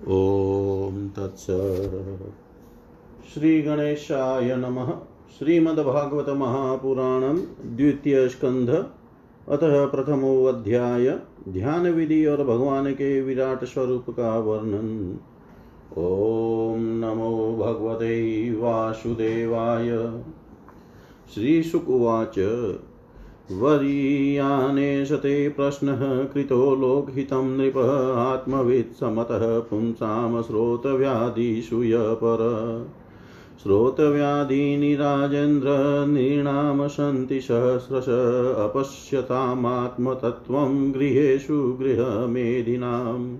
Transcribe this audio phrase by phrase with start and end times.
[0.00, 1.08] ॐ
[4.56, 4.90] नमः।
[5.38, 7.36] श्रीमद्भागवत महापुराणं
[7.76, 8.70] द्वितीयस्कन्ध
[9.48, 15.18] अतः प्रथमोऽध्याय ध्यान विधि और भगवान के विराट स्वरूप का वर्णन।
[15.98, 19.88] ॐ नमो भगवते वासुदेवाय।
[21.34, 22.38] श्रीशुकुवाच
[23.52, 32.86] वरीयानेश ते प्रश्नः कृतो लोकहितं नृप आत्मवित् समतः पुंसां श्रोतव्याधिषु य पर
[33.62, 43.36] श्रोतव्याधीनि राजेन्द्र सन्ति सहस्रश अपश्यतामात्मतत्त्वं गृहेषु गृहमेधिनाम्।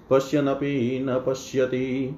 [0.09, 2.15] पश्यन्नपि न पश्यति।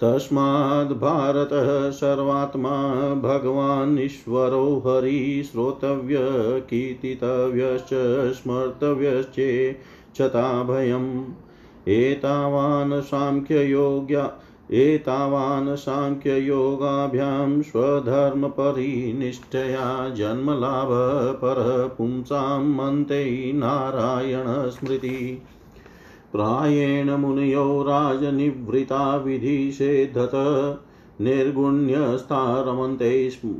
[0.00, 2.70] तस्माद् भारतः सर्वात्मा
[3.14, 6.16] भगवान् ईश्वरो हरि श्रोतव्य
[6.70, 7.90] कीर्तितव्यश्च
[8.34, 9.76] स्मर्तव्यश्चे
[10.12, 11.24] क्षताभयम्
[11.88, 14.32] एतावान् साङ्ख्ययोग्या
[14.72, 20.88] एतावान् साङ्ख्ययोगाभ्यां स्वधर्मपरिनिष्ठया जन्मलाभ
[21.44, 25.42] परः पुंसां मन्ते नारायणस्मृति।
[26.32, 30.30] प्रायेण मुनयो राजनिवृता विधिषेधत
[31.20, 33.50] निर्गुण्यस्तारमन्ते स्म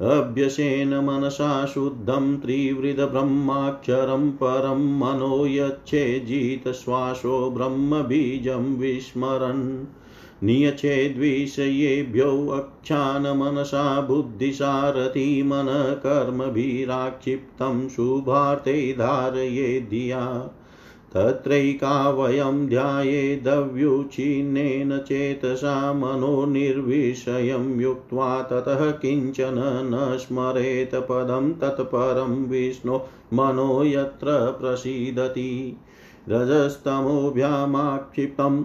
[0.00, 9.86] अभ्यसेन मनसा शुद्धं त्रिवृदब्रह्माक्षरं परं मनो यच्छेजितश्वासो ब्रह्मबीजं विस्मरन्।
[10.46, 20.50] नियचेद्विषयेभ्यो अक्षान्मनसा बुद्धिसारथि मनकर्मभिराक्षिप्तं शुभार्थे धारयेद्धिया।
[21.14, 33.84] तत्रैका वयं ध्यायेदव्युच्छिन्नेन चेतसा मनो निर्विषयं युक्त्वा ततः किंचन न स्मरेत पदं तत्परं विष्णो मनो
[33.84, 35.76] यत्र प्रसीदति।
[36.28, 38.64] रजस्तमोभ्यामाक्षिप्तम्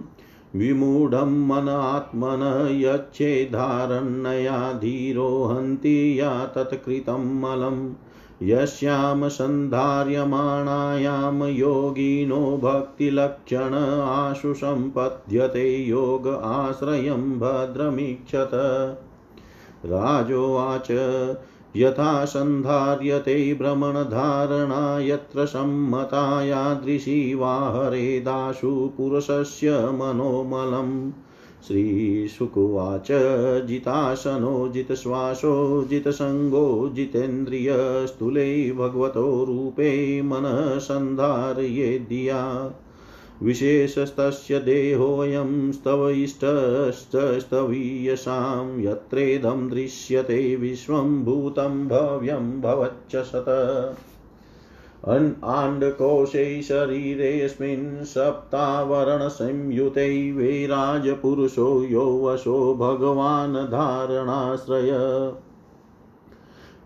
[0.56, 7.94] विमूढं मनात्मन यच्छेधारण्यया धीरो हन्ति या तत्कृतं मलम्।
[8.42, 18.50] यस्यां सन्धार्यमाणायां योगिनो भक्तिलक्षण आशु सम्पद्यते योग आश्रयं भद्रमीक्षत।
[19.84, 20.88] राजोवाच,
[21.76, 31.10] यथा सन्धार्यते भ्रमणधारणा यत्र सम्मता यादृशी वा हरेदाशु पुरुषस्य मनोमलम्।
[31.64, 33.08] श्रीशुकुवाच
[33.66, 42.72] जितासनो जितश्वासो जितसङ्गो जितेन्द्रियस्थूले भगवतो रूपे मनः सन्धारयेद्या
[43.42, 53.96] विशेषस्तस्य देहोऽयं स्तव इष्टस्तवीयसां यत्रेदं दृश्यते विश्वं भूतं भव्यं भवच्च सत।
[55.44, 64.90] आण्डकोशे शरीरेऽस्मिन् सप्तावरणसंयुते वैराजपुरुषो यो वशो भगवान् धारणाश्रय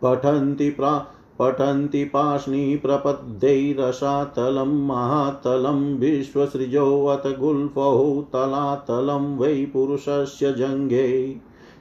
[0.02, 1.06] पठन्ति प्रा,
[1.38, 11.40] पठन्ति पाष्णीप्रपद्यैरसातलं महातलं, विश्वसृजोऽथ गुल्फौ तलातलं वै पुरुषस्य जङ्घे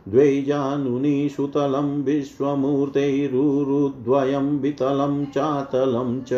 [0.10, 6.34] द्वैजानुनि सुतलं विश्वमूर्तैरुरुद्वयं वितलं चातलं च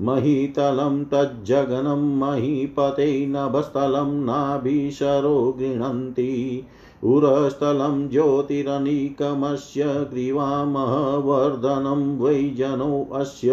[0.00, 6.64] महीतलं तज्जगनं महीपते नभस्थलं नाभिशरो गृह्णन्ति।
[7.04, 13.52] उरस्थलं ज्योतिरनीकमस्य ग्रीवामहवर्धनं वै जनोऽस्य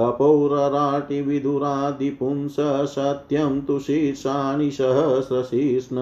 [0.00, 2.56] तपोरराटिविदुरादिपुंस
[2.88, 5.96] सत्यं तु शीर्षाणि सहस्रशीर्ष्ण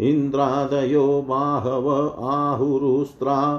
[0.00, 3.56] इन्द्रादयो बाहव आहुरुस्त्रा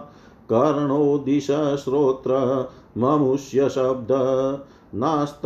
[0.52, 1.48] कर्णो दिश
[1.84, 2.66] श्रोत्र
[2.98, 4.08] ममुष्य शब्द
[4.96, 5.42] नास्त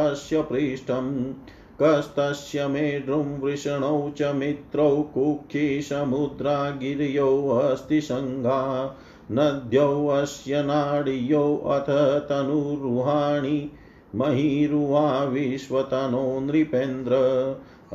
[0.00, 1.34] अस्य पृष्ठम्।
[1.82, 8.96] कस्तस्य मेढ्रुं वृषणौ च मित्रौ कुक्षी समुद्रा गिर्यौ अस्ति सङ्गा
[9.30, 13.70] नद्यौ अस्य नाडीयौ अथ तनुरुहाणि
[14.14, 17.14] महीरुवा विश्वतनो नृपेन्द्र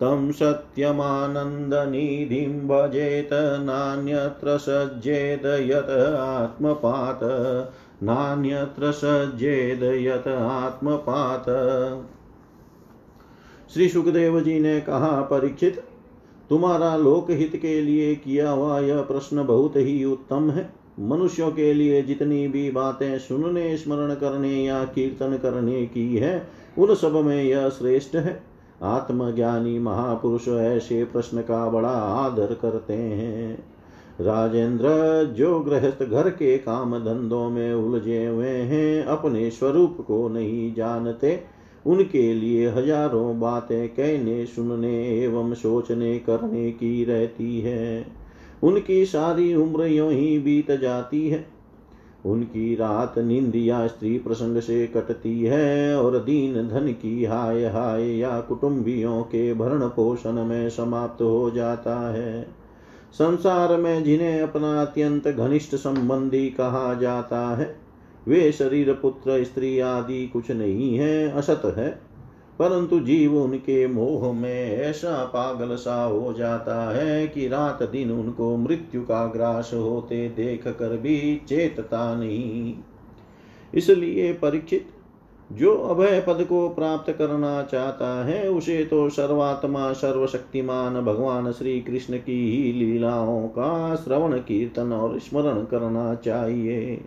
[0.00, 7.20] तं सत्यमानन्दनिधिं भजेत नान्यत्र सज्जेद यत आत्मपात।
[8.02, 11.44] नान्यत्र सज्जेद यत आत्मपात।
[13.74, 15.84] श्री सुखदेव जी ने कहा, परीक्षित,
[16.50, 22.02] तुम्हारा लोकहित के लिए किया हुआ यह प्रश्न बहुत ही उत्तम है। मनुष्यों के लिए
[22.02, 26.48] जितनी भी बातें सुनने, स्मरण करने या कीर्तन करने की है,
[26.78, 28.42] उन सब में यह श्रेष्ठ है।
[28.82, 33.58] आत्मज्ञानी महापुरुष ऐसे प्रश्न का बड़ा आदर करते हैं।
[34.20, 34.84] राजेंद्र
[35.36, 41.40] जो गृहस्थ घर के काम धंधों में उलझे हुए हैं, अपने स्वरूप को नहीं जानते।
[41.86, 48.06] उनके लिए हज़ारों बातें कहने, सुनने एवं सोचने करने की रहती है।
[48.62, 51.56] उनकी सारी उम्र यों ही बीत जाती है।
[52.26, 58.18] उनकी रात नींद या स्त्री प्रसंग से कटती है और दीन धन की हाय हाय
[58.18, 62.42] या कुटुंबियों के भरण पोषण में समाप्त हो जाता है।
[63.12, 67.76] संसार में जिन्हें अपना अत्यंत घनिष्ठ संबंधी कहा जाता है,
[68.28, 71.98] वे शरीर, पुत्र, स्त्री आदि कुछ नहीं है, असत है।
[72.58, 78.56] परंतु जीव उनके मोह में ऐसा पागल सा हो जाता है कि रात दिन उनको
[78.56, 82.74] मृत्यु का ग्रास होते देख कर भी चेतता नहीं।
[83.74, 84.86] इसलिए परीक्षित,
[85.52, 92.18] जो अभय पद को प्राप्त करना चाहता है, उसे तो सर्वात्मा, सर्वशक्तिमान भगवान श्री कृष्ण
[92.18, 97.04] की ही लीलाओं का श्रवण, कीर्तन और स्मरण करना चाहिए।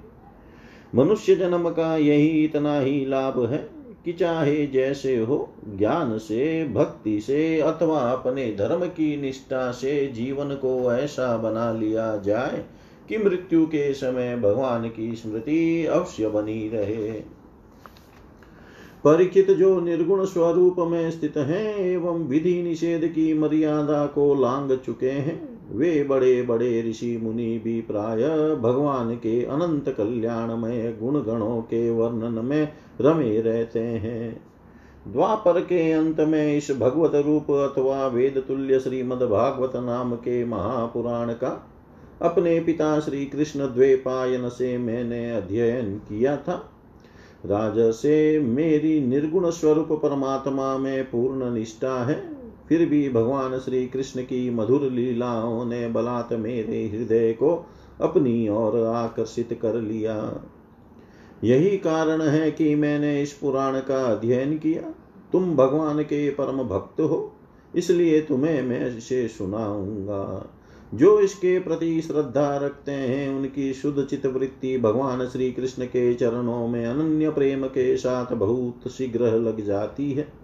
[0.96, 3.79] मनुष्य जन्म का यही इतना ही लाभ है।
[4.10, 10.50] कि चाहे जैसे हो, ज्ञान से, भक्ति से, अथवा अपने धर्म की निष्ठा से जीवन
[10.50, 12.66] को ऐसा बना लिया जाए
[13.10, 17.12] कि मृत्यु के समय भगवान की स्मृति अवश्य बनी रहे।
[19.04, 25.12] परिचित जो निर्गुण स्वरूप में स्थित हैं, एवं विधि निषेध की मर्यादा को लांग चुके
[25.12, 28.24] हैं वे बड़े बड़े ऋषि मुनि भी प्राय
[28.56, 32.68] भगवान के अनंत कल्याणमय गुण गणों के वर्णन में
[33.02, 34.42] रमे रहते हैं।
[35.08, 41.34] द्वापर के अंत में इस भगवत रूप अथवा वेद तुल्य श्रीमद भागवत नाम के महापुराण
[41.34, 41.70] का
[42.22, 46.70] अपने पिता श्री कृष्ण द्वेपायन से मैंने अध्ययन किया था।
[47.46, 52.39] राज से मेरी निर्गुण स्वरूप परमात्मा में पूर्ण निष्ठा है।
[52.70, 57.66] फिर भी भगवान श्री कृष्ण की मधुर लीलाओं ने बलात् मेरे हृदय को
[58.02, 60.44] अपनी ओर आकर्षित कर लिया।
[61.44, 64.94] यही कारण है कि मैंने इस पुराण का अध्ययन किया।
[65.32, 67.36] तुम भगवान के परम भक्त हो,
[67.76, 70.50] इसलिए तुम्हें मैं इसे सुनाऊँगा।
[70.94, 76.68] जो इसके प्रति श्रद्धा रखते हैं, उनकी शुद्ध चित वृत्ति भगवान श्री कृष्ण के चरणों
[76.68, 80.39] में अनन्य प्रेम के साथ बहुत शीघ्र लग जाती है।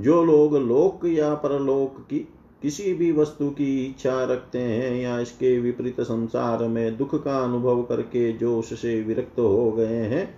[0.00, 2.18] जो लोग लोक या परलोक की,
[2.62, 7.82] किसी भी वस्तु की इच्छा रखते हैं या इसके विपरीत संसार में दुख का अनुभव
[7.82, 10.28] करके जोश से विरक्त हो गए हैं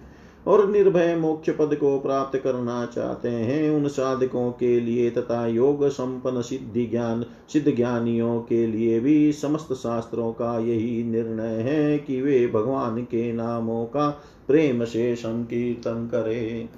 [0.46, 5.88] और निर्भय मोक्ष पद को प्राप्त करना चाहते हैं, उन साधकों के लिए तथा योग
[5.88, 12.20] संपन्न सिद्धि ज्ञान, सिद्ध ज्ञानियों के लिए भी समस्त शास्त्रों का यही निर्णय है कि
[12.22, 14.08] वे भगवान के नामों का
[14.46, 16.68] प्रेम से संकीर्तन करें।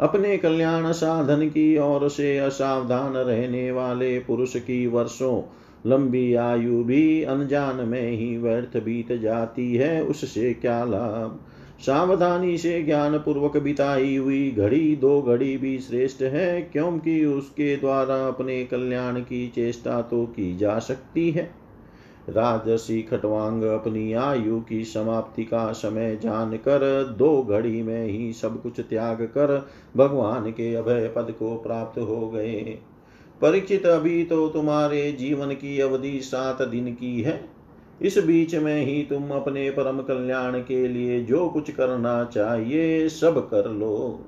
[0.00, 5.42] अपने कल्याण साधन की ओर से असावधान रहने वाले पुरुष की वर्षों,
[5.90, 11.40] लंबी आयु भी अनजान में ही व्यर्थ बीत जाती है, उससे क्या लाभ?
[11.80, 18.26] सावधानी से ज्ञान पूर्वक बिताई हुई घड़ी दो घड़ी भी श्रेष्ठ है, क्योंकि उसके द्वारा
[18.26, 21.63] अपने कल्याण की चेष्टा तो की जा सकती है।
[22.28, 28.80] राजसी खटवांग अपनी आयु की समाप्ति का समय जानकर दो घड़ी में ही सब कुछ
[28.80, 32.78] त्याग कर भगवान के अभय पद को प्राप्त हो गए।
[33.42, 37.50] परिचित अभी तो तुम्हारे जीवन की अवधि सात दिन की है।
[38.02, 43.48] इस बीच में ही तुम अपने परम कल्याण के लिए जो कुछ करना चाहिए सब
[43.48, 44.26] कर लो।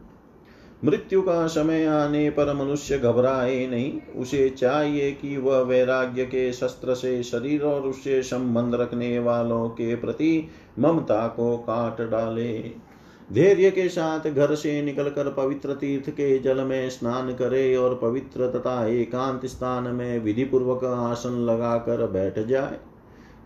[0.87, 6.95] मृत्यु का समय आने पर मनुष्य घबराए नहीं। उसे चाहिए कि वह वैराग्य के शस्त्र
[6.95, 12.87] से शरीर और उससे संबंध रखने वालों के प्रति ममता को काट डाले।
[13.33, 18.51] धैर्य के साथ घर से निकलकर पवित्र तीर्थ के जल में स्नान करे और पवित्र
[18.51, 22.77] तथा एकांत स्थान में विधि पूर्वक आसन लगाकर बैठ जाए।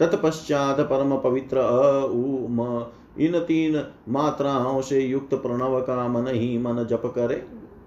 [0.01, 2.87] तत्पश्चात परम पवित्र अ, उ, म
[3.19, 7.35] इन तीन मात्राओं से युक्त प्रणव का मन ही मन जप करे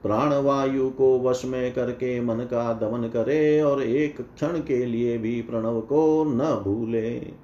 [0.03, 5.17] प्राण वायु को वश में करके मन का दमन करे और एक क्षण के लिए
[5.17, 7.43] भी प्रणव को न भूले।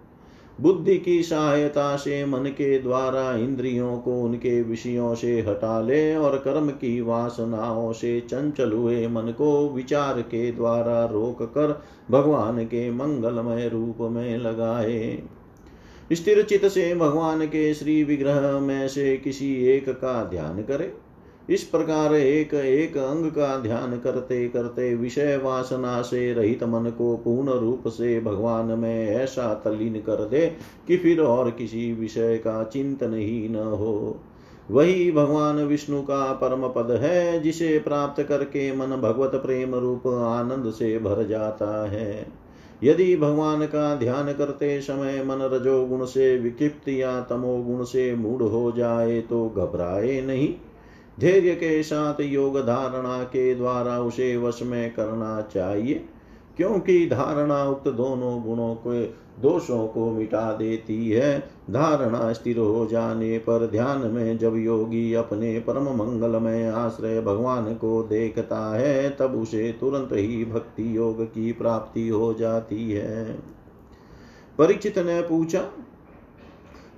[0.62, 6.38] बुद्धि की सहायता से मन के द्वारा इंद्रियों को उनके विषयों से हटा ले और
[6.38, 11.82] कर्म की वासनाओं से चंचल हुए मन को विचार के द्वारा रोक कर
[12.12, 15.24] भगवान के मंगलमय रूप में लगाए।
[16.14, 20.94] स्थिर चित से भगवान के श्री विग्रह में से किसी एक का ध्यान करे।
[21.50, 27.18] इस प्रकार एक एक अंग का ध्यान करते करते विषय वासना से रहित मन को
[27.18, 30.56] पूर्ण रूप से भगवान में ऐसा तल्लीन कर दे
[30.88, 34.20] कि फिर और किसी विषय का चिंतन ही न हो।
[34.72, 40.72] वही भगवान विष्णु का परम पद है, जिसे प्राप्त करके मन भगवत प्रेम रूप आनंद
[40.72, 42.28] से भर जाता है।
[42.84, 48.72] यदि भगवान का ध्यान करते समय मन रजोगुण से विकिप्त या तमोगुण से मूढ़ हो
[48.72, 50.54] जाए तो घबराए नहीं।
[51.20, 56.06] धैर्य के साथ योग धारणा के द्वारा उसे वश में करना चाहिए।
[56.60, 59.06] क्योंकि धारणा उक्त दोनों गुणों के,
[59.42, 61.40] दोषों को मिटा देती है।
[61.72, 67.74] धारणा स्थिर हो जाने पर ध्यान में जब योगी अपने परम मंगल में आश्रय भगवान
[67.74, 73.40] को देखता है, तब उसे तुरंत ही भक्ति योग की प्राप्ति हो जाती है।
[74.58, 75.62] परीक्षित ने पूछा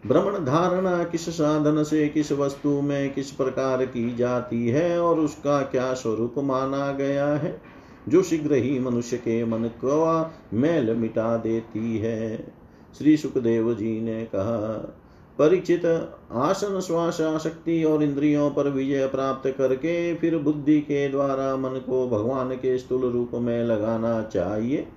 [0.07, 5.61] भ्रमण धारणा किस साधन से, किस वस्तु में, किस प्रकार की जाती है और उसका
[5.61, 7.70] क्या स्वरूप माना गया है?
[8.09, 12.53] जो शीघ्र ही मनुष्य के मन को मैल मिटा देती है।
[12.97, 14.97] श्री सुखदेव जी ने कहा
[15.39, 15.85] परीक्षित
[16.31, 22.07] आसन श्वास शक्ति और इंद्रियों पर विजय प्राप्त करके फिर बुद्धि के द्वारा मन को
[22.09, 24.87] भगवान के स्थूल रूप में लगाना चाहिए।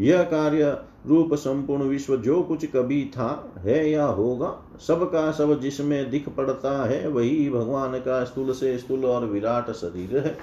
[0.00, 4.48] यह कार्य रूप संपूर्ण विश्व जो कुछ कभी था, है या होगा
[4.80, 9.70] सब का सब जिसमें दिख पड़ता है, वही भगवान का स्थूल से स्थूल और विराट
[9.70, 10.36] शरीर है।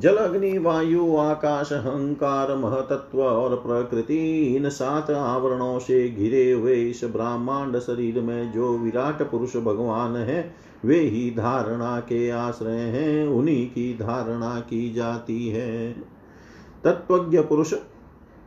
[0.00, 7.00] जल अग्नि वायु आकाश, अहंकार, महतत्व और प्रकृति, इन सात आवरणों से घिरे हुए इस
[7.04, 10.54] ब्रह्मांड शरीर में जो विराट पुरुष भगवान है,
[10.84, 15.92] वे ही धारणा के आश्रय हैं, उन्हीं की धारणा की जाती है।
[16.84, 17.74] तत्वज्ञ पुरुष,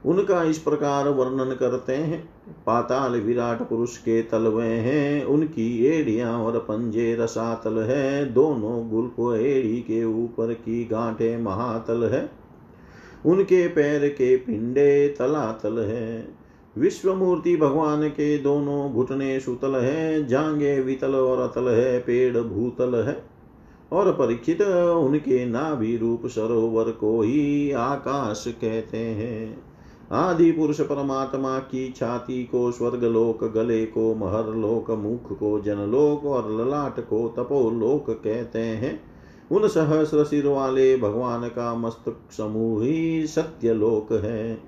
[0.05, 6.59] उनका इस प्रकार वर्णन करते हैं। पाताल विराट पुरुष के तलवे हैं, उनकी एड़ियाँ और
[6.59, 12.29] पंजे रसातल है, दोनों गुल्प एड़ी के ऊपर की गांठे महातल है।
[13.25, 16.27] उनके पैर के पिंडे तलातल है।
[16.77, 23.23] विश्वमूर्ति भगवान के दोनों घुटने सुतल है जांगे वितल और अतल है, पेड़ भूतल है।
[23.91, 29.72] और परीक्षित उनके नाभि रूप सरोवर को ही आकाश कहते हैं।
[30.13, 36.99] आदि पुरुष परमात्मा की छाती को स्वर्गलोक, गले को महरलोक मुख को जनलोक और ललाट
[36.99, 39.01] को तपोलोक कहते हैं।
[39.51, 44.59] उन सहस्र सिर वाले भगवान का मस्तक समूह ही सत्यलोक है।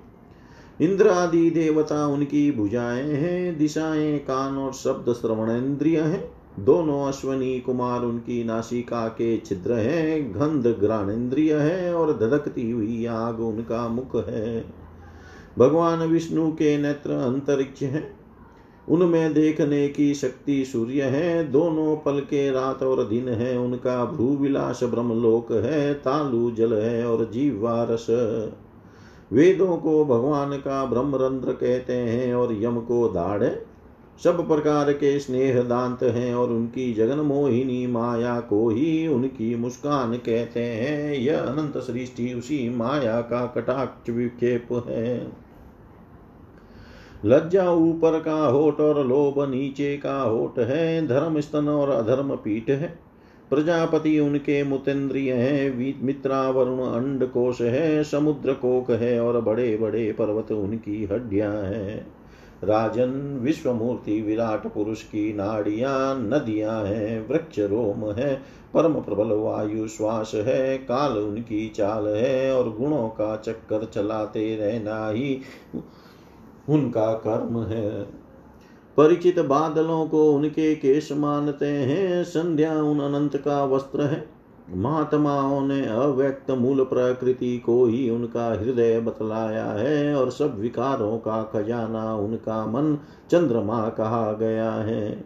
[0.80, 6.30] इंद्र आदि देवता उनकी भुजाएँ हैं, दिशाएँ कान और शब्द श्रवणेन्द्रिय हैं।
[6.64, 13.40] दोनों अश्वनी कुमार उनकी नासिका के छिद्र हैं, गंध ग्राणेन्द्रिय है और धधकती हुई आग
[13.40, 14.85] उनका मुख है।
[15.58, 18.16] भगवान विष्णु के नेत्र अंतरिक्ष हैं।
[18.88, 24.80] उनमें देखने की शक्ति सूर्य है। दोनों पल के रात और दिन है। उनका भ्रूविलास
[24.84, 28.06] ब्रह्मलोक है। तालु जल है और जीवा रस
[29.32, 33.44] वेदों को भगवान का ब्रह्मरंध्र कहते हैं और यम को दाढ़।
[34.24, 40.14] सब प्रकार के स्नेह दांत हैं और उनकी जगन मोहिनी माया को ही उनकी मुस्कान
[40.14, 45.45] कहते हैं। यह अनंत सृष्टि उसी माया का कटाक्ष विक्षेप है।
[47.26, 52.70] लज्जा ऊपर का होठ और लोभ नीचे का होठ है, धर्म स्तन और अधर्म पीठ
[52.70, 52.98] है।
[53.50, 60.12] प्रजापति उनके मुतेन्द्रिय है मित्रा वरुण अंड कोश है, समुद्र कोक है और बड़े बड़े
[60.12, 62.06] पर्वत उनकी हड्डियाँ हैं।
[62.64, 68.34] राजन, विश्वमूर्ति, विराट पुरुष की नाड़ियाँ, नदियाँ हैं, वृक्ष रोम है,
[68.74, 75.08] परम प्रबल वायु श्वास है, काल उनकी चाल है और गुणों का चक्कर चलाते रहना
[75.08, 75.40] ही
[76.68, 78.02] उनका कर्म है।
[78.96, 84.36] परिचित बादलों को उनके केश मानते हैं। संध्या उन अनंत का वस्त्र है।
[84.74, 91.42] महात्माओं ने अव्यक्त मूल प्रकृति को ही उनका हृदय बतलाया है और सब विकारों का
[91.42, 92.98] खजाना उनका मन
[93.30, 95.24] चंद्रमा कहा गया है।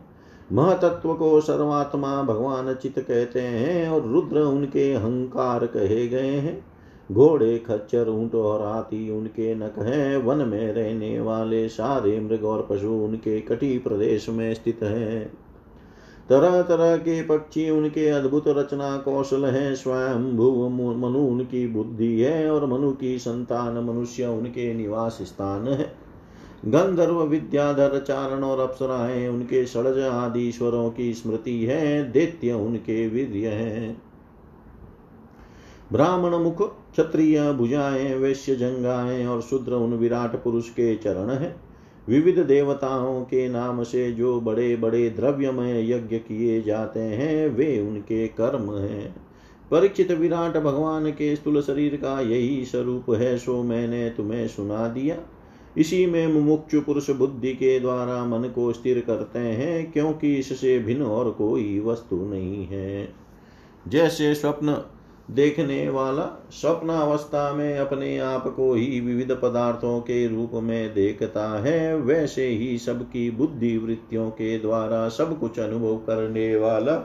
[0.53, 6.70] महतत्व को सर्वात्मा भगवान चित कहते हैं और रुद्र उनके अहंकार कहे गए हैं।
[7.11, 12.67] घोड़े, खच्चर, ऊँट और हाथी उनके नक हैं। वन में रहने वाले सारे मृग और
[12.71, 15.33] पशु उनके कटी प्रदेश में स्थित हैं।
[16.29, 22.51] तरह तरह के पक्षी उनके अद्भुत रचना कौशल है। स्वयं भुव मनु उनकी बुद्धि है
[22.51, 25.93] और मनु की संतान मनुष्य उनके निवास स्थान है।
[26.67, 33.49] गंधर्व, विद्याधर, चारण और अप्सराएँ उनके षडज आदि ईश्वरों की स्मृति है। दैत्य उनके वीर्य
[33.49, 34.10] हैं।
[35.93, 41.57] ब्राह्मण मुख क्षत्रिय, भुजाएँ, वैश्य जंगाएँ और शूद्र उन विराट पुरुष के चरण है।
[42.09, 48.29] विविध देवताओं के नाम से जो बड़े बड़े द्रव्यमय यज्ञ किए जाते हैं, वे उनके
[48.29, 49.17] कर्म हैं।
[49.71, 55.17] परीक्षित विराट भगवान के स्थूल शरीर का यही स्वरूप है, सो मैंने तुम्हें सुना दिया।
[55.77, 61.03] इसी में मुमुक्षु पुरुष बुद्धि के द्वारा मन को स्थिर करते हैं, क्योंकि इससे भिन्न
[61.03, 63.15] और कोई वस्तु नहीं है।
[63.89, 64.85] जैसे स्वप्न
[65.31, 71.49] देखने वाला स्वप्न अवस्था में अपने आप को ही विविध पदार्थों के रूप में देखता
[71.63, 76.97] है, वैसे ही सबकी बुद्धि वृत्तियों के द्वारा सब कुछ अनुभव करने वाला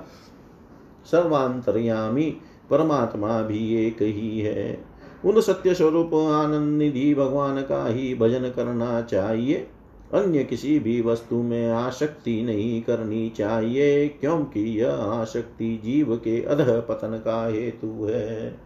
[1.12, 2.30] सर्वांतरयामी
[2.70, 4.84] परमात्मा भी एक ही है।
[5.26, 9.68] उन सत्य स्वरूप आनंद निधि भगवान का ही भजन करना चाहिए।
[10.15, 16.86] अन्य किसी भी वस्तु में आसक्ति नहीं करनी चाहिए, क्योंकि यह आसक्ति जीव के अध
[16.89, 18.60] पतन का हेतु है।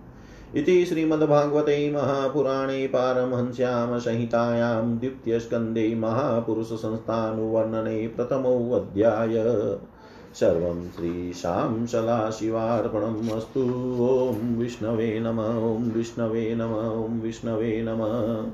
[0.55, 9.33] इति श्रीमद्भागवते महापुराणे पारमहंस्यां संहितायां द्वितीयस्कन्धे महापुरुषसंस्थानुवर्णने प्रथमोऽध्याय
[10.33, 13.61] सर्वं श्रीशां सदाशिवार्पणम् अस्तु।
[14.05, 18.51] ॐ विष्णवे नम, ॐ विष्णवे नम, ॐ विष्णवे नमः।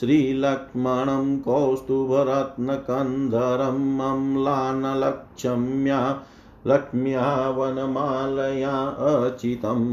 [0.00, 5.98] श्रीलक्ष्मणं कौस्तुभरत्नकन्धरम् अम्लानलक्ष्म्या
[6.66, 8.76] लक्ष्म्या वनमालया
[9.10, 9.88] अचितम्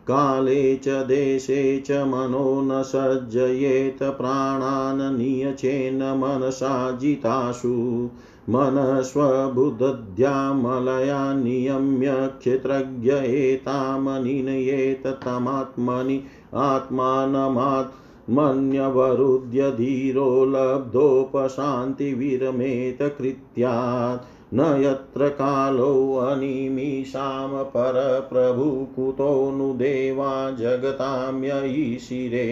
[0.08, 8.10] काले च देशे च मनो न सज्जयेत प्राणान् नियचेन मनसा जितासु।
[8.50, 16.24] मनस्वबुदध्यामलया नियम्य क्षेत्रज्ञ एतामनिनयेत तमात्मनि
[16.64, 17.94] आत्मानमात्
[18.30, 32.46] मन्यवरुध्य धीरो लब्धोपशान्तिविरमेत कृत्यात् न यत्र कालोऽनिमिषां परप्रभुकुतो नु देवा जगताम्यईशिरे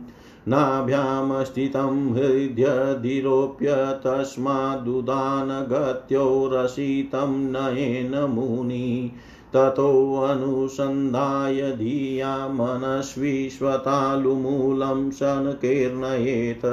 [0.49, 9.13] नाभ्यां स्थितं हृद्यधिरोप्य तस्मादुदानगत्यो रसितं नयेन मुनि।
[9.55, 16.65] ततोऽनुसन्धाय धिया मनस्विश्वतालुमूलं शनकीर्णयेत्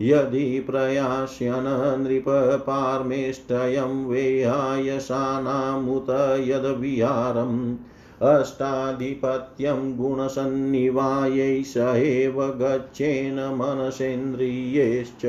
[0.01, 7.75] यदि प्रयास्यन् नृपपार्मेष्टयं वेहायशानामुत यद्विहारम्।
[8.23, 15.25] अष्टाधिपत्यं गुणसन्निवायै स एव गच्छेन मनसेन्द्रियैश्च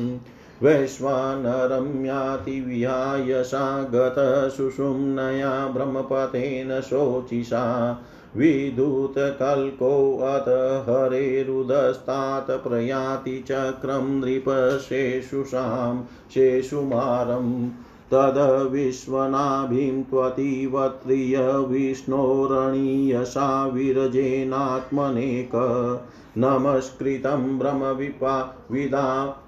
[0.64, 7.66] वैश्वानरं याति विहाय सा गतसुषुम्नया ब्रह्मपतेन शोचिषा
[8.38, 10.48] विधूतकल्कोऽथ
[10.88, 17.70] हरेरुदस्तात् प्रयाति चक्रं नृपशेषुषां शेषुमारम्
[18.14, 21.38] तद्विश्वनाभिं त्वतिवत्रिय
[21.70, 25.52] विष्णोरणीयसा विरजेनात्मनेक
[26.38, 29.44] नमस्कृतं ब्रह्मविपा विदा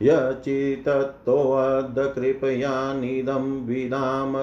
[0.01, 4.37] यचितत्तोऽद्कृपया निदं विदाम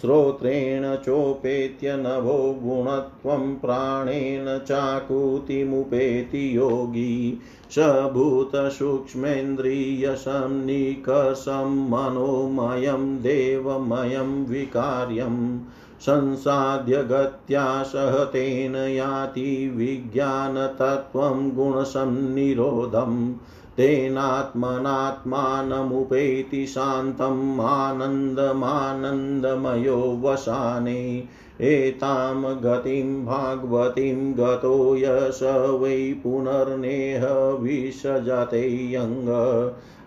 [0.00, 7.38] श्रोत्रेण चोपेत्य नभो गुणत्वं प्राणेन चाकुतिमुपेति योगी।
[7.70, 15.60] स भूतसूक्ष्मेन्द्रियशं निकषं मनोमयं देवमयं विकार्यम्
[16.00, 23.32] संसाद्य गत्या सह तेन याति विज्ञानतत्त्वं गुणसन्निरोधम्।
[23.76, 31.24] तेनात्मनात्मानमुपेति शान्तम् आनन्दमानन्दमयो वसाने,
[31.60, 35.40] एतां गतिं भागवतीं गतो यश
[35.80, 37.26] वै पुनर्नेह
[37.60, 39.28] विषजतेऽङ्ग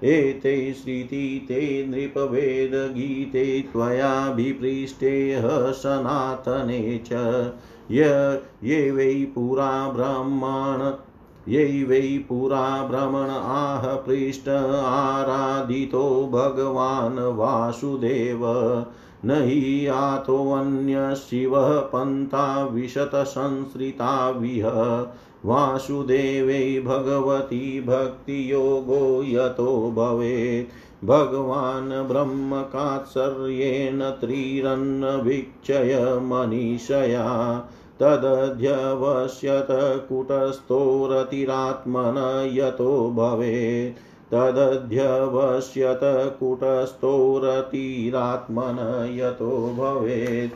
[0.04, 5.42] एते श्रीति ते नृपवेदगीते त्वयाभिपृष्टे
[5.74, 7.10] सनातने च।
[7.92, 10.92] ये वै पुरा ब्रह्मण
[11.48, 14.50] यै वै पुरा भ्रमण आह पृष्ठ
[14.86, 18.40] आराधितो भगवान् वासुदेव।
[19.26, 25.06] न हि यातोऽन्यशिवः पन्था विशतसंसृता विह।
[25.46, 37.58] वासुदेवे भगवती भक्तियोगो यतो भवेत्। भगवान् ब्रह्मकात्सर्येण त्रिरन्नवीक्षय मनीषया।
[38.04, 39.68] तदध्यवश्यत
[40.10, 43.98] कुटस्थोरतिरात्मन यतो भवेत्।
[44.34, 46.00] तदध्यवश्यत
[46.40, 50.54] कुटस्थोरतिरात्मन यतो भवेत्।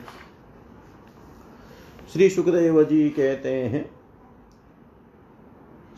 [2.12, 3.97] श्री सुखदेव जी कहते हैं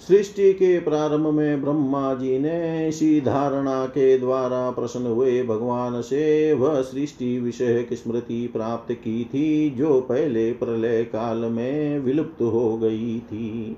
[0.09, 6.53] सृष्टि के प्रारंभ में ब्रह्मा जी ने इसी धारणा के द्वारा प्रसन्न हुए भगवान से
[6.53, 12.79] वह सृष्टि विषय की स्मृति प्राप्त की थी, जो पहले प्रलय काल में विलुप्त हो
[12.79, 13.77] गई थी।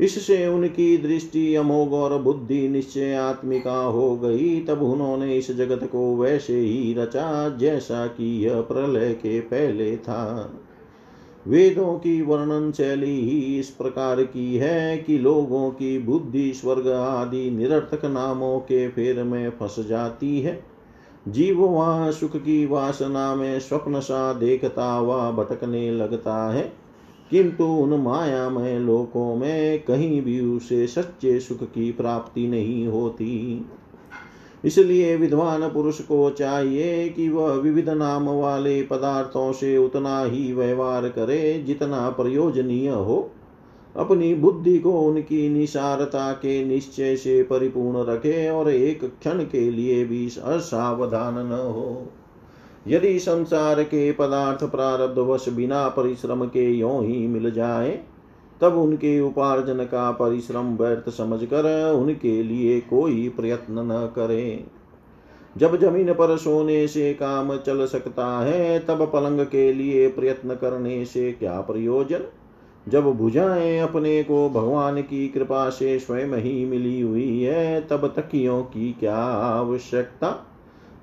[0.00, 6.16] इससे उनकी दृष्टि अमोघ और बुद्धि निश्चय आत्मिका हो गई। तब उन्होंने इस जगत को
[6.16, 10.52] वैसे ही रचा, जैसा कि यह प्रलय के पहले था।
[11.48, 17.50] वेदों की वर्णन शैली ही इस प्रकार की है कि लोगों की बुद्धि, स्वर्ग आदि
[17.50, 20.64] निरर्थक नामों के फेर में फंस जाती है।
[21.28, 26.72] जीव वहाँ सुख की वासना में स्वप्न सा देखता हुआ भटकने लगता है।
[27.30, 33.64] किंतु उन मायामय लोकों में कहीं भी उसे सच्चे सुख की प्राप्ति नहीं होती।
[34.64, 41.08] इसलिए विद्वान पुरुष को चाहिए कि वह विविध नाम वाले पदार्थों से उतना ही व्यवहार
[41.08, 43.30] करे जितना प्रयोजनीय हो।
[43.96, 50.04] अपनी बुद्धि को उनकी निसारता के निश्चय से परिपूर्ण रखे और एक क्षण के लिए
[50.04, 52.12] भी असावधान न हो।
[52.88, 58.00] यदि संसार के पदार्थ प्रारब्ध वश बिना परिश्रम के यों ही मिल जाए
[58.60, 64.64] तब उनके उपार्जन का परिश्रम व्यर्थ समझकर उनके लिए कोई प्रयत्न न करे।
[65.56, 71.04] जब ज़मीन पर सोने से काम चल सकता है, तब पलंग के लिए प्रयत्न करने
[71.04, 72.20] से क्या प्रयोजन?
[72.88, 78.62] जब भुजाएँ अपने को भगवान की कृपा से स्वयं ही मिली हुई है, तब तकियों
[78.62, 80.47] की क्या आवश्यकता?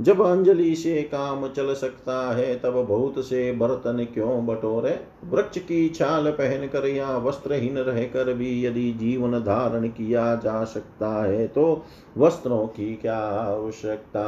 [0.01, 4.99] जब अंजलि से काम चल सकता है, तब बहुत से बर्तन क्यों बटोरे?
[5.25, 11.47] वृक्ष की छाल पहनकर या वस्त्रहीन रहकर भी यदि जीवन धारण किया जा सकता है
[11.47, 11.86] तो
[12.17, 14.25] वस्त्रों की क्या आवश्यकता?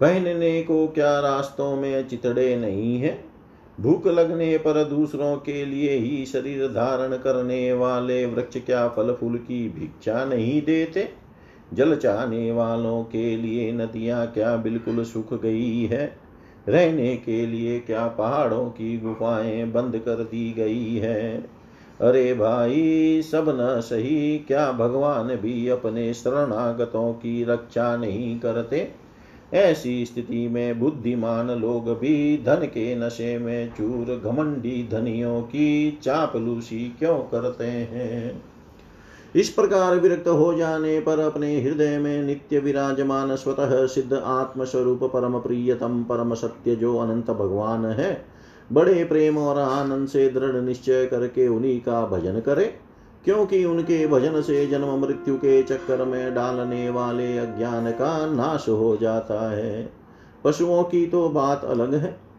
[0.00, 3.24] पहनने को क्या रास्तों में चितड़े नहीं है?
[3.80, 9.36] भूख लगने पर दूसरों के लिए ही शरीर धारण करने वाले वृक्ष क्या फल फूल
[9.38, 11.22] की भिक्षा नहीं देते?
[11.72, 16.16] जल चाहने वालों के लिए नदियाँ क्या बिल्कुल सूख गई है?
[16.68, 21.38] रहने के लिए क्या पहाड़ों की गुफाएँ बंद कर दी गई है?
[22.00, 28.88] अरे भाई, सब न सही, क्या भगवान भी अपने शरणागतों की रक्षा नहीं करते?
[29.54, 36.96] ऐसी स्थिति में बुद्धिमान लोग भी धन के नशे में चूर घमंडी धनियों की चापलूसी
[36.98, 38.51] क्यों करते हैं?
[39.36, 45.38] इस प्रकार विरक्त हो जाने पर अपने हृदय में नित्य विराजमान स्वतः सिद्ध आत्मस्वरूप परम
[45.38, 48.24] प्रियतम, परम सत्य जो अनंत भगवान है,
[48.72, 52.64] बड़े प्रेम और आनंद से दृढ़ निश्चय करके उन्हीं का भजन करे,
[53.24, 58.96] क्योंकि उनके भजन से जन्म मृत्यु के चक्कर में डालने वाले अज्ञान का नाश हो
[58.96, 59.92] जाता है।
[60.44, 62.31] पशुओं की तो बात अलग है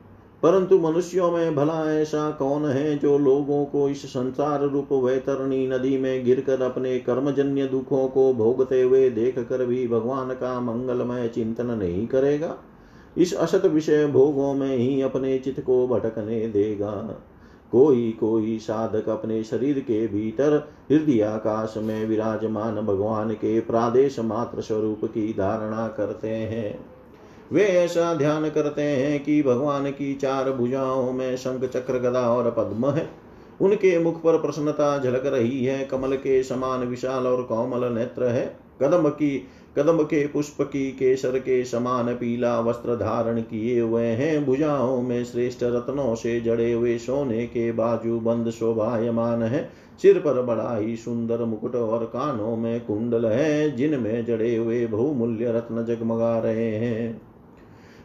[0.44, 5.98] परंतु मनुष्यों में भला ऐसा कौन है जो लोगों को इस संसार रूप वैतरणी नदी
[5.98, 11.66] में गिरकर अपने कर्मजन्य दुखों को भोगते हुए देख कर भी भगवान का मंगलमय चिंतन
[11.66, 12.58] नहीं करेगा?
[13.18, 17.22] इस असत विषय भोगों में ही अपने चित्त को भटकने देगा।
[17.72, 24.62] कोई कोई साधक अपने शरीर के भीतर हृदय आकाश में विराजमान भगवान के प्रादेश मात्र
[24.62, 26.93] स्वरूप की धारणा करते हैं।
[27.52, 32.52] वे ऐसा ध्यान करते हैं कि भगवान की चार भुजाओं में शंख, चक्र, गदा और
[32.52, 33.10] पद्म है।
[33.62, 38.58] उनके मुख पर प्रसन्नता झलक रही है। कमल के समान विशाल और कोमल नेत्र है।
[38.82, 44.46] कदम की, कदम के पुष्प की, केसर के समान पीला वस्त्र धारण किए हुए हैं।
[44.46, 49.70] भुजाओं में श्रेष्ठ रत्नों से जड़े हुए सोने के बाजू बंद शोभायमान है।
[50.02, 55.46] सिर पर बड़ा ही सुंदर मुकुट और कानों में कुंडल है, जिनमें जड़े हुए बहुमूल्य
[55.52, 57.33] रत्न जगमगा रहे हैं।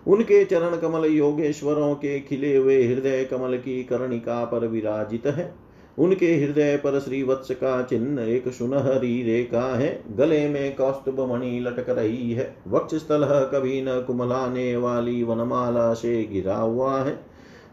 [0.09, 5.55] उनके चरण कमल योगेश्वरों के खिले हुए हृदय कमल की कर्णिका पर विराजित है।
[5.99, 11.61] उनके हृदय पर श्री वत्स का चिन्ह एक सुनहरी रेखा है। गले में कौस्तुभ मणि
[11.61, 17.21] लटक रही है। वक्ष स्थल कभी न कुमलाने वाली वनमाला से गिरा हुआ है।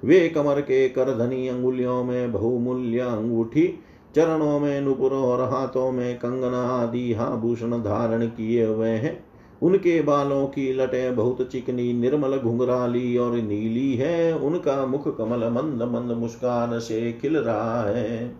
[0.05, 3.79] वे कमर के करधनी अंगुलियों में बहुमूल्य अंगूठी
[4.15, 9.24] चरणों में नुपुर और हाथों में कंगना आदि आभूषण धारण किए हुए हैं।
[9.61, 15.83] उनके बालों की लटें बहुत चिकनी, निर्मल घुंघराली और नीली है। उनका मुख कमल मंद
[15.83, 18.35] मंद मुस्कान से खिल रहा है।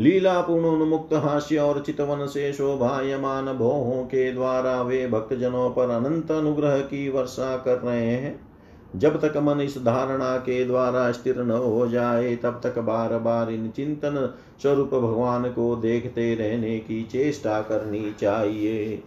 [0.00, 6.30] लीला पूर्ण उन्मुक्त हास्य और चितवन से शोभायमान भोहों के द्वारा वे भक्तजनों पर अनंत
[6.30, 8.48] अनुग्रह की वर्षा कर रहे हैं।
[8.96, 13.50] जब तक मन इस धारणा के द्वारा स्थिर न हो जाए, तब तक बार बार
[13.50, 19.02] इन चिंतन स्वरूप भगवान को देखते रहने की चेष्टा करनी चाहिए।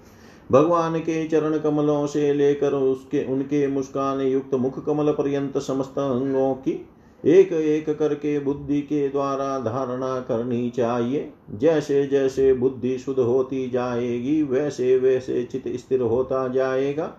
[0.51, 6.53] भगवान के चरण कमलों से लेकर उसके, उनके मुस्कान युक्त मुख कमल पर्यंत समस्त अंगों
[6.53, 6.85] की
[7.25, 14.43] एक एक करके बुद्धि के द्वारा धारणा करनी चाहिए। जैसे जैसे बुद्धि शुद्ध होती जाएगी,
[14.43, 17.13] वैसे वैसे चित स्थिर होता जाएगा।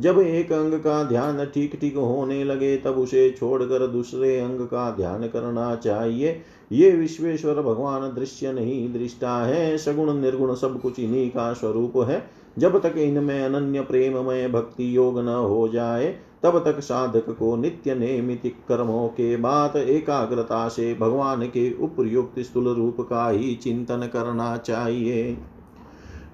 [0.00, 4.90] जब एक अंग का ध्यान ठीक ठीक होने लगे, तब उसे छोड़कर दूसरे अंग का
[4.90, 6.40] ध्यान करना चाहिए।
[6.72, 12.45] ये विश्वेश्वर भगवान दृश्य नहीं, दृष्टा है, सगुण निर्गुण सब कुछ इन्हीं का स्वरूप है।
[12.58, 17.94] जब तक इनमें अनन्य प्रेममय भक्ति योग न हो जाए, तब तक साधक को नित्य
[17.94, 24.56] नियमित कर्मों के बाद एकाग्रता से भगवान के उपयुक्त स्थूल रूप का ही चिंतन करना
[24.56, 25.38] चाहिए।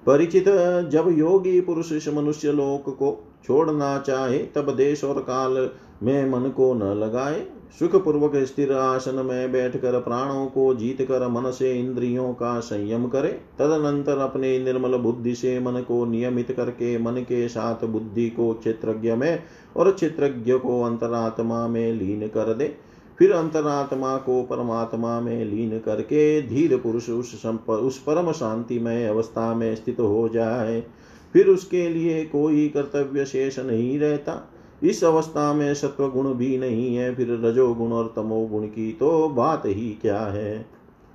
[0.05, 0.45] परिचित
[0.91, 5.69] जब योगी पुरुष इस मनुष्य लोक को छोड़ना चाहे, तब देश और काल
[6.03, 7.45] में मन को न लगाए
[7.79, 13.07] सुख पूर्वक स्थिर आसन में बैठकर प्राणों को जीत कर मन से इंद्रियों का संयम
[13.07, 18.53] करे। तदनंतर अपने निर्मल बुद्धि से मन को नियमित करके मन के साथ बुद्धि को
[18.53, 19.43] क्षेत्रज्ञ में
[19.77, 22.75] और क्षेत्रज्ञ को अंतरात्मा में लीन कर दे।
[23.19, 29.75] फिर अंतरात्मा को परमात्मा में लीन करके धीर पुरुष उस उस परम शांतिमय अवस्था में
[29.75, 30.83] स्थित हो जाए।
[31.33, 34.52] फिर उसके लिए कोई कर्तव्य शेष नहीं रहता।
[34.83, 39.65] इस अवस्था में सत्व गुण भी नहीं है, फिर रजोगुण और तमोगुण की तो बात
[39.65, 40.65] ही क्या है?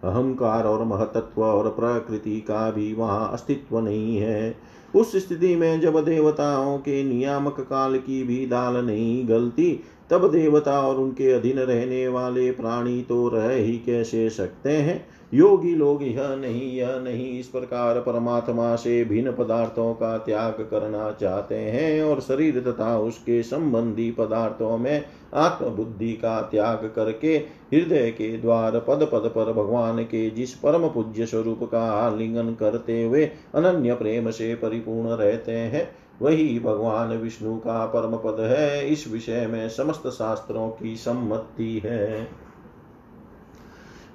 [0.05, 4.57] अहंकार और महतत्व और प्रकृति का भी वहाँ अस्तित्व नहीं है।
[4.97, 9.81] उस स्थिति में जब देवताओं के नियामक काल की भी दाल नहीं गलती
[10.11, 15.07] तब देवता और उनके अधीन रहने वाले प्राणी तो रह ही कैसे सकते हैं?
[15.35, 21.11] योगी लोग यह नहीं यह नहीं। इस प्रकार परमात्मा से भिन्न पदार्थों का त्याग करना
[21.21, 25.05] चाहते हैं और शरीर तथा उसके संबंधी पदार्थों में
[25.35, 27.37] आत्मबुद्धि का त्याग करके
[27.75, 33.03] हृदय के द्वार पद पद पर भगवान के जिस परम पूज्य स्वरूप का आलिंगन करते
[33.03, 35.89] हुए अनन्य प्रेम से परिपूर्ण रहते हैं
[36.23, 42.29] वही भगवान विष्णु का परम पद है। इस विषय में समस्त शास्त्रों की सम्मति है।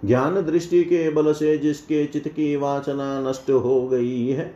[0.05, 4.55] ज्ञान दृष्टि के बल से जिसके चित्त की वासना नष्ट हो गई है,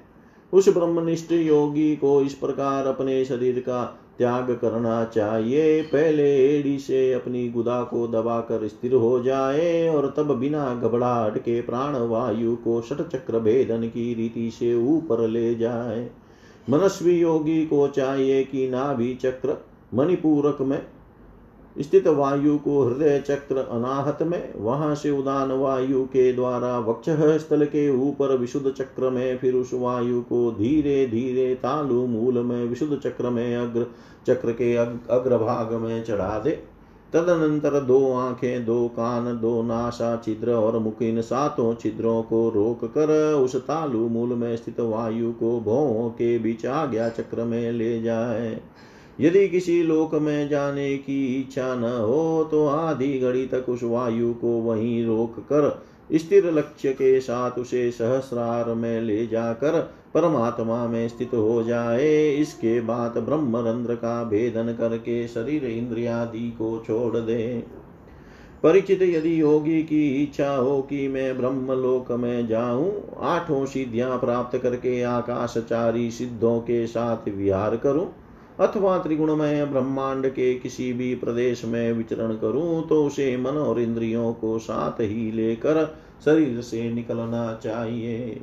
[0.53, 7.13] उस ब्रह्मनिष्ठ योगी को इस प्रकार अपने शरीर का त्याग करना चाहिए। पहले एड़ी से
[7.13, 12.81] अपनी गुदा को दबाकर स्थिर हो जाए और तब बिना घबराहट के प्राण वायु को
[12.81, 16.09] षट चक्र भेदन की रीति से ऊपर ले जाए।
[16.69, 19.57] मनस्वी योगी को चाहिए कि नाभि चक्र
[19.93, 20.81] मणिपूरक में,
[21.75, 27.09] स्थित वायु को हृदय चक्र अनाहत में, वहाँ से उदान वायु के द्वारा वक्ष
[27.41, 32.65] स्थल के ऊपर विशुद्ध चक्र में, फिर उस वायु को धीरे धीरे तालु मूल में
[32.65, 33.85] विशुद्ध चक्र में अग्र,
[34.27, 36.76] चक्र के अग्रभाग में चढ़ा दे।
[37.13, 43.33] तदनंतर दो आँखें, दो कान, दो नासा, छिद्र और मुख सातों छिद्रों को रोक कर
[43.33, 48.59] उस तालु मूल में स्थित वायु को भौ के बीच आज्ञा चक्र में ले जाए।
[49.21, 54.33] यदि किसी लोक में जाने की इच्छा न हो तो आधी घड़ी तक उस वायु
[54.33, 55.83] को वहीं रोक कर
[56.13, 62.79] स्थिर लक्ष्य के साथ उसे सहस्रार में ले जाकर परमात्मा में स्थित हो जाए, इसके
[62.81, 67.63] बाद ब्रह्मरंध्र का भेदन करके शरीर इंद्रियादि को छोड़ दे।
[68.63, 72.91] परिचित यदि योगी की इच्छा हो कि मैं ब्रह्मलोक में जाऊँ,
[73.21, 78.07] आठों सिद्धियाँ प्राप्त करके आकाशचारी सिद्धों के साथ विहार करूँ,
[78.59, 84.33] अथवा त्रिगुणमय ब्रह्मांड के किसी भी प्रदेश में विचरण करूँ तो उसे मन और इंद्रियों
[84.33, 85.85] को साथ ही लेकर
[86.25, 88.41] शरीर से निकलना चाहिए।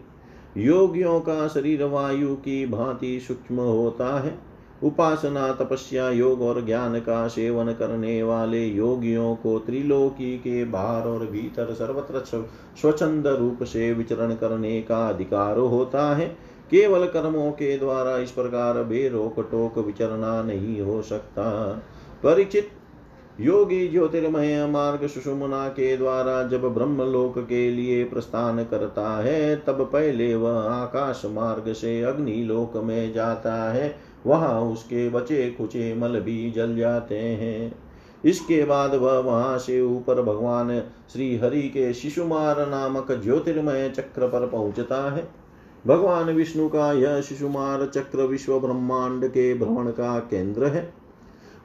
[0.57, 4.38] योगियों का शरीर वायु की भांति सूक्ष्म होता है।
[4.82, 11.26] उपासना, तपस्या, योग और ज्ञान का सेवन करने वाले योगियों को त्रिलोकी के बाहर और
[11.26, 12.22] भीतर सर्वत्र
[12.80, 16.36] स्वच्छंद रूप से विचरण करने का अधिकार होता है।
[16.70, 21.70] केवल कर्मों के द्वारा इस प्रकार बेरोक टोक विचरना नहीं हो सकता।
[22.22, 22.68] परिचित
[23.41, 30.35] योगी ज्योतिर्मय मार्ग सुषुमना के द्वारा जब ब्रह्मलोक के लिए प्रस्थान करता है, तब पहले
[30.35, 36.76] वह आकाश मार्ग से अग्निलोक में जाता है। वहाँ उसके बचे कुचे मल भी जल
[36.76, 37.74] जाते हैं।
[38.24, 40.82] इसके बाद वह वहाँ से ऊपर भगवान
[41.12, 45.28] श्री हरि के शिशुमार नामक ज्योतिर्मय चक्र पर पहुँचता है।
[45.87, 51.03] भगवान विष्णु का यह शिशुमार चक्र विश्व ब्रह्मांड के भ्रमण का केंद्र है।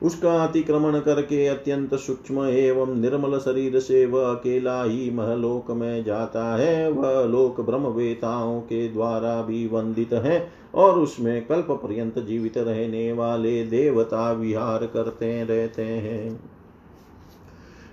[0.04, 6.56] उसका अतिक्रमण करके अत्यंत सूक्ष्म एवं निर्मल शरीर से वह अकेला ही महलोक में जाता
[6.56, 13.12] है। वह लोक ब्रह्मवेताओं के द्वारा भी वंदित है और उसमें कल्प पर्यंत जीवित रहने
[13.14, 16.40] वाले देवता विहार करते रहते हैं।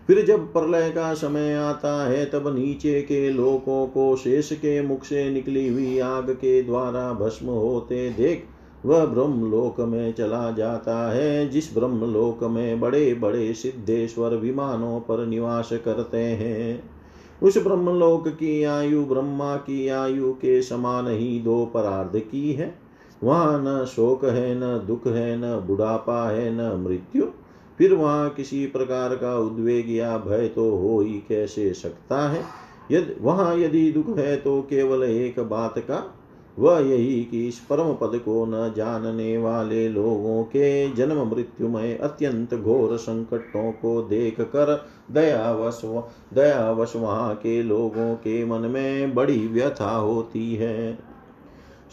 [0.07, 5.05] फिर जब प्रलय का समय आता है, तब नीचे के लोकों को शेष के मुख
[5.05, 8.45] से निकली हुई आग के द्वारा भस्म होते देख
[8.85, 15.71] वह ब्रह्मलोक में चला जाता है, जिस ब्रह्मलोक में बड़े बड़े सिद्धेश्वर विमानों पर निवास
[15.73, 16.91] करते हैं।
[17.43, 22.79] उस ब्रह्मलोक की आयु ब्रह्मा की आयु के समान ही दो परार्ध की है।
[23.25, 27.25] वहाँ न शोक है, न दुख है, न बुढ़ापा है, न मृत्यु।
[27.79, 32.43] फिर वहाँ किसी प्रकार का उद्वेग या भय तो हो ही कैसे सकता है?
[32.93, 36.16] यदि, वहाँ यदि दुख है तो केवल एक बात का
[36.59, 42.55] वह यही कि इस परम पद को न जानने वाले लोगों के जन्म मृत्युमय अत्यंत
[42.55, 45.81] घोर संकटों को देख कर दयावश
[46.35, 50.99] दयावश वहाँ के लोगों के मन में बड़ी व्यथा होती है।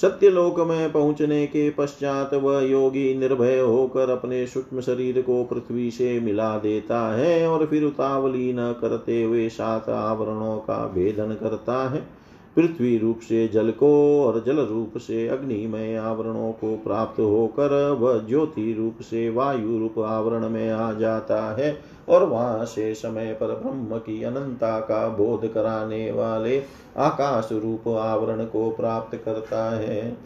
[0.02, 6.20] सत्यलोक में पहुँचने के पश्चात वह योगी निर्भय होकर अपने सूक्ष्म शरीर को पृथ्वी से
[6.20, 12.23] मिला देता है और फिर उतावली न करते हुए सात आवरणों का भेदन करता है।
[12.56, 13.90] पृथ्वी रूप से जल को
[14.24, 20.00] और जल रूप से अग्निमय आवरणों को प्राप्त होकर वह ज्योति रूप से वायु रूप
[20.00, 21.78] आवरण में आ जाता है
[22.10, 26.60] और वहाँ से समय पर ब्रह्म की अनंता का बोध कराने वाले
[26.98, 30.18] आकाश रूप आवरण को प्राप्त करता है।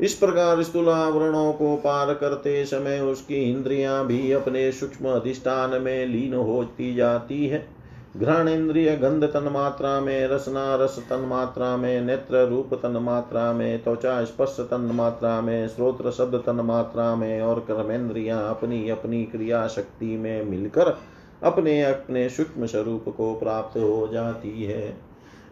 [0.00, 6.06] इस प्रकार स्थूल आवरणों को पार करते समय उसकी इंद्रियाँ भी अपने सूक्ष्म अधिष्ठान में
[6.06, 7.75] लीन होती जाती है।
[8.20, 13.52] घ्राण इंद्रिय गंध तन मात्रा में, रसना रस तन मात्रा में, नेत्र रूप तन मात्रा
[13.52, 19.24] में, त्वचा स्पर्श तन मात्रा में श्रोत्र शब्द तन मात्रा में और कर्मेंद्रिया अपनी अपनी
[19.24, 20.96] क्रिया शक्ति में मिलकर
[21.42, 24.96] अपने अपने सूक्ष्म स्वरूप को प्राप्त हो जाती है।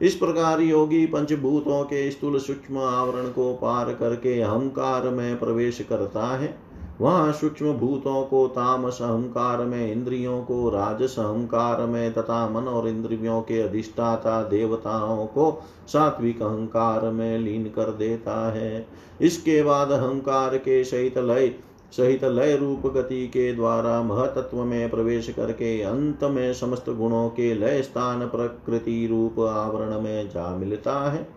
[0.03, 6.27] इस प्रकार योगी पंचभूतों के स्थूल सूक्ष्म आवरण को पार करके अहंकार में प्रवेश करता
[6.37, 6.64] है।
[7.01, 12.89] वहाँ सूक्ष्म भूतों को तामस अहंकार में, इंद्रियों को राजस अहंकार में तथा मन और
[12.89, 18.87] इंद्रियों के अधिष्ठाता देवताओं को सात्विक अहंकार में लीन कर देता है।
[19.21, 21.55] इसके बाद अहंकार के सहित लय
[21.97, 27.55] सहित लय रूप गति के द्वारा महतत्व में प्रवेश करके अंत में समस्त गुणों के
[27.55, 31.34] लय स्थान प्रकृति रूप आवरण में जा मिलता है।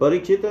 [0.00, 0.42] परीक्षित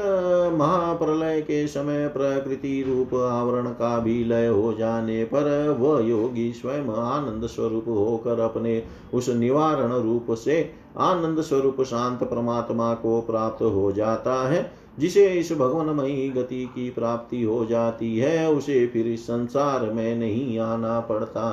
[0.54, 6.90] महाप्रलय के समय प्रकृति रूप आवरण का भी लय हो जाने पर वह योगी स्वयं
[6.90, 8.84] आनंद स्वरूप होकर अपने
[9.14, 15.52] उस निवारण रूप से आनंद स्वरूप शांत परमात्मा को प्राप्त हो जाता है, जिसे इस
[15.52, 21.48] भगवानमयी गति की प्राप्ति हो जाती है, उसे फिर संसार में नहीं आना पड़ता।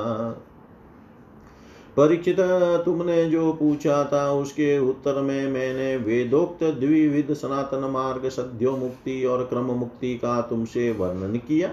[1.97, 2.39] परीक्षित
[2.85, 9.43] तुमने जो पूछा था, उसके उत्तर में मैंने वेदोक्त द्विविध सनातन मार्ग, सद्यो मुक्ति और
[9.43, 11.67] क्रम मुक्ति का तुमसे वर्णन किया।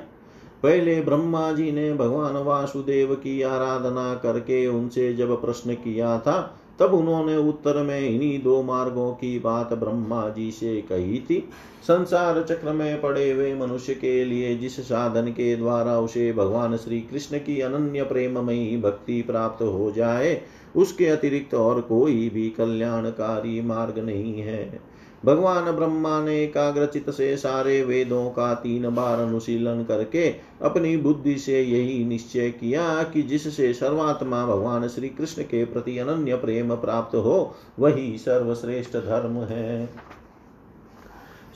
[0.62, 6.94] पहले ब्रह्मा जी ने भगवान वासुदेव की आराधना करके उनसे जब प्रश्न किया था तब
[6.94, 11.48] उन्होंने उत्तर में इन्हीं दो मार्गों की बात ब्रह्मा जी से कही थी।
[11.82, 17.00] संसार चक्र में पड़े हुए मनुष्य के लिए जिस साधन के द्वारा उसे भगवान श्री
[17.00, 20.40] कृष्ण की अनन्य प्रेममयी भक्ति प्राप्त हो जाए,
[20.76, 24.91] उसके अतिरिक्त और कोई भी कल्याणकारी मार्ग नहीं है।
[25.24, 31.62] भगवान ब्रह्मा ने एकाग्रचित से सारे वेदों का तीन बार अनुशीलन करके अपनी बुद्धि से
[31.62, 37.54] यही निश्चय किया कि जिससे सर्वात्मा भगवान श्री कृष्ण के प्रति अनन्य प्रेम प्राप्त हो,
[37.78, 39.90] वही सर्वश्रेष्ठ धर्म है।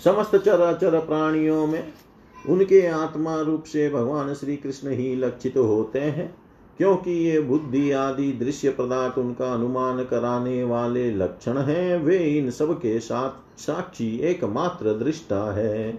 [0.04, 1.92] समस्त चराचर प्राणियों में
[2.48, 6.45] उनके आत्मा रूप से भगवान श्री कृष्ण ही लक्षित होते हैं।
[6.78, 12.78] क्योंकि ये बुद्धि आदि दृश्य पदार्थ उनका अनुमान कराने वाले लक्षण हैं, वे इन सब
[12.78, 15.92] के साथ साक्षी एकमात्र दृष्टा है।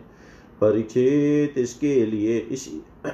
[0.61, 2.67] परीक्षित इसके लिए इस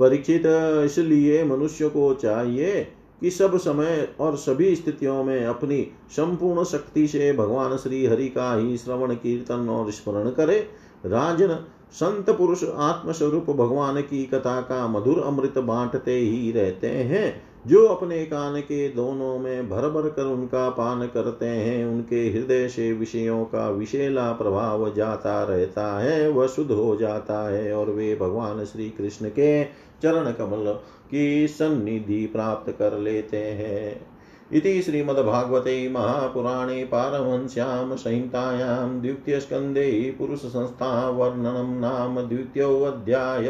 [0.00, 0.42] परीक्षित
[0.84, 2.80] इसलिए मनुष्य को चाहिए
[3.20, 5.80] कि सब समय और सभी स्थितियों में अपनी
[6.10, 10.58] संपूर्ण शक्ति से भगवान श्री हरि का ही श्रवण, कीर्तन और स्मरण करे।
[11.06, 11.58] राजन
[11.92, 18.24] संत पुरुष आत्मस्वरूप भगवान की कथा का मधुर अमृत बांटते ही रहते हैं। जो अपने
[18.24, 23.44] कान के दोनों में भर भर कर उनका पान करते हैं, उनके हृदय से विषयों
[23.44, 28.90] का विशेला प्रभाव जाता रहता है, वह शुद्ध हो जाता है और वे भगवान श्री
[28.90, 29.64] कृष्ण के
[30.02, 30.72] चरण कमल
[31.10, 34.05] की सन्निधि प्राप्त कर लेते हैं।
[34.52, 43.46] इति श्रीमद्भागवते महापुराणे पारमहंस्यां संहितायां द्वितीयस्कन्धे पुरुषसंस्थावर्णनं नाम द्वितीयोऽध्याय।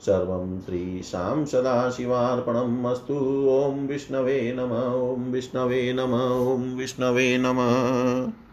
[0.00, 3.14] सर्वं श्रीशां सदाशिवार्पणम् अस्तु।
[3.50, 4.72] ॐ विष्णवे नम,
[5.12, 6.14] ॐ विष्णवे नम,
[6.52, 8.34] ॐ विष्णवे नमः।